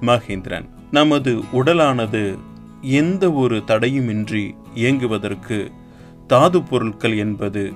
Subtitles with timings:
[0.00, 0.68] மகேந்திரன்.
[0.90, 2.38] நமது உடலானது
[2.80, 5.70] எந்த ஒரு தடையுமின்றி இயங்குவதற்கு
[6.26, 7.72] தாது பொருட்கள் என்பது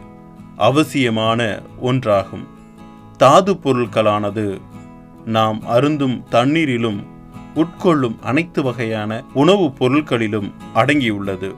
[0.57, 2.47] அவசியமான ஒன்றாகும்.
[3.17, 4.61] தாது பொருட்களானது
[5.25, 7.05] நாம் அருந்தும் தண்ணீரிலும்
[7.55, 11.55] உட்கொள்ளும் அனைத்து வகையான உணவுப் பொருட்களிலும் அடங்கியுள்ளது.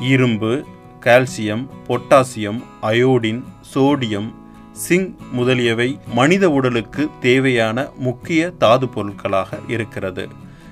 [0.00, 0.64] இரும்பு
[1.00, 3.42] calcium potassium iodine
[3.74, 4.32] sodium
[4.76, 10.28] zinc முதலியவை மனித உடலுக்கு தேவையான முக்கிய தாது பொருட்களாக இருக்கிறது.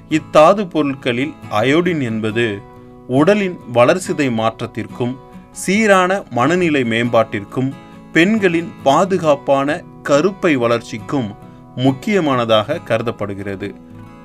[0.09, 2.61] இத்தாது பொருட்களில் அயோடின் என்பது
[3.09, 5.15] உடலின் வளர்சிதை மாற்றத்திற்கும்
[5.53, 7.71] சீரான மனநிலை மேம்பாட்டிற்கும்
[8.13, 11.35] பெண்களின் பாதுகாப்பான கருப்பை வளர்ச்சிக்கும்
[11.77, 13.75] முக்கியமானதாக கருதப்படுகிறது.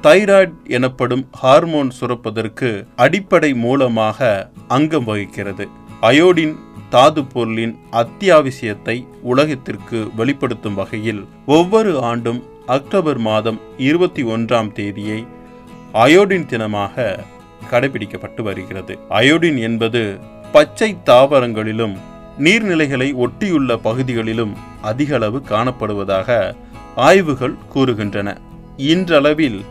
[0.03, 5.67] தைராய்டு எனப்படும் ஹார்மோன் சுரப்பதற்கு அடிப்படை மூலமாக அங்கம் வகிக்கிறது.
[6.01, 6.55] அயோடின்
[6.89, 15.27] தாது பொருளின் அத்தியாவசியத்தை உலகத்திற்கு வெளிப்படுத்தும் வகையில் ஒவ்வொரு ஆண்டும் அக்டோபர் மாதம் இருபத்தி ஒன்றாம் தேதியை
[15.93, 17.19] அயோடின் தினமாக
[17.71, 18.99] கடைபிடிக்கப்பட்டு வருகிறது.
[19.09, 20.19] அயோடின் என்பது
[20.51, 21.95] பச்சை தாவரங்களிலும்
[22.39, 26.55] நீர்நிலைகளை ஒட்டியுள்ள பகுதிகளிலும் அதிகளவு காணப்படுவதாக
[26.95, 28.37] ஆய்வுகள் கூறுகின்றன.
[28.77, 29.61] இன்றளவில்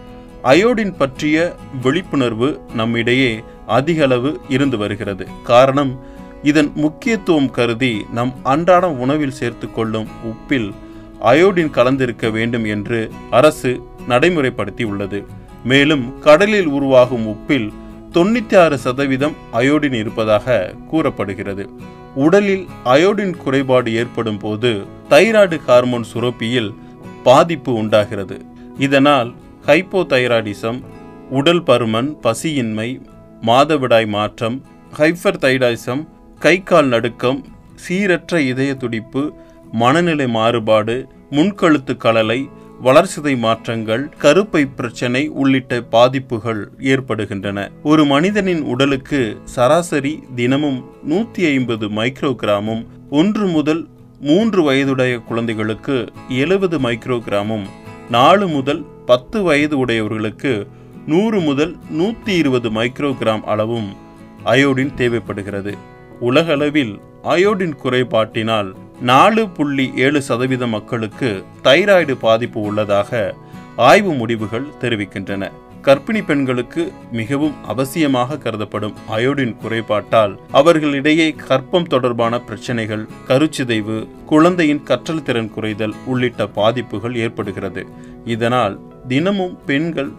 [0.43, 5.29] அயோடின் பற்றிய விழிப்புணர்வு நம்மிடையே அதிகளவு இருந்து வருகிறது.
[5.43, 10.73] காரணம் இதன் முக்கியத்துவம் கருதி நம் அன்றாட உணவில் சேர்த்து கொள்ளும் உப்பில்
[11.21, 15.25] அயோடின் கலந்திருக்க வேண்டும் என்று அரசு நடைமுறைப்படுத்தி உள்ளது
[15.65, 17.73] மேலும் கடலில் உருவாகும் உப்பில்
[18.13, 21.71] தொண்ணூத்தி ஆறு சதவீதம் அயோடின் இருப்பதாக கூறப்படுகிறது.
[22.15, 26.75] உடலில் அயோடின் குறைபாடு ஏற்படும் போது தைராய்டு ஹார்மோன் சுரப்பியில்
[27.23, 28.45] பாதிப்பு உண்டாகிறது.
[28.79, 29.35] இதனால்
[29.67, 30.83] ஹைப்போதைராய்டிசம்
[31.31, 33.01] உடல் பருமன் பசியின்மை
[33.43, 34.65] மாதவிடாய் மாற்றம்
[34.99, 36.09] ஹைப்பர் தைராய்டிசம்
[36.39, 37.45] கை கால் நடுக்கம்
[37.85, 39.33] சீரற்ற இதய துடிப்பு
[39.73, 42.49] மனநிலை மாறுபாடு முன்கழுத்து கலலை
[42.85, 47.71] வளர்சிதை மாற்றங்கள் கருப்பை பிரச்சனை உள்ளிட்ட பாதிப்புகள் ஏற்படுகின்றன.
[47.83, 53.87] ஒரு மனிதனின் உடலுக்கு சராசரி தினமும் நூற்றி ஐம்பது மைக்ரோகிராமும் ஒன்று முதல்
[54.21, 57.67] மூன்று வயதுடைய குழந்தைகளுக்கு எழுபது மைக்ரோகிராமும்
[58.11, 60.69] நாலு முதல் பத்து வயது உடையவர்களுக்கு
[61.07, 63.97] நூறு முதல் நூற்றி இருபது மைக்ரோகிராம் அளவும்
[64.45, 65.97] அயோடின் தேவைப்படுகிறது.
[66.21, 73.35] உலகளவில் அயோடின் குறைபாட்டினால் நாலு புள்ளி ஏழு சதவீத மக்களுக்கு தைராய்டு பாதிப்பு உள்ளதாக
[73.77, 75.51] ஆய்வு முடிவுகள் தெரிவிக்கின்றன.
[75.83, 85.53] கர்ப்பிணி பெண்களுக்கு மிகவும் அவசியமாக கருதப்படும் அயோடின் குறைபாட்டால் அவர்களிடையே கற்பம் தொடர்பான பிரச்சனைகள் கருச்சிதைவு குழந்தையின் கற்றல் திறன்
[85.57, 87.87] குறைதல் உள்ளிட்ட பாதிப்புகள் ஏற்படுகிறது.
[88.25, 90.13] இதனால் தினமும் பெண்கள்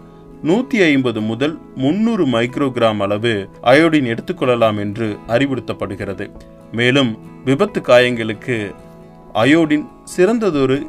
[0.44, 6.30] நூத்தி ஐம்பது முதல் முன்னூறு மைக்ரோகிராம் அளவு அயோடின் எடுத்துக்கொள்ளலாம் என்று அறிவுறுத்தப்படுகிறது.
[6.72, 8.74] மேலும் விபத்து காயங்களுக்கு
[9.34, 10.86] அயோடின் சிறந்ததொரு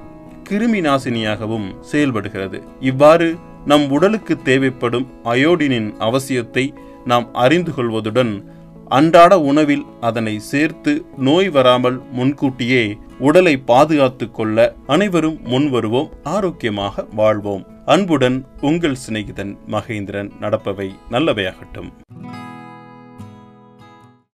[0.49, 2.63] கிருமி நாசினியாகவும் செயல்படுகிறது.
[2.79, 3.35] இவ்வாறு
[3.65, 6.73] நம் உடலுக்கு தேவைப்படும் அயோடினின் அவசியத்தை
[7.05, 8.33] நாம் அறிந்து கொள்வதுடன்
[8.97, 14.57] அன்றாட உணவில் அதனை சேர்த்து நோய் வராமல் முன்கூட்டியே உடலை பாதுகாத்து கொள்ள
[14.87, 17.63] அனைவரும் முன்வருவோம் ஆரோக்கியமாக வாழ்வோம்.
[17.85, 21.89] அன்புடன் உங்கள் சிநேகிதன் மகேந்திரன் நடப்பவை நல்லவையாகட்டும்.